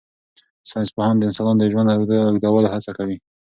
[0.69, 1.87] ساینس پوهان د انسانانو د ژوند
[2.37, 3.17] اوږدولو هڅه کوي.